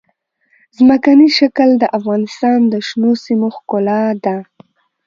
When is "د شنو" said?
2.73-3.11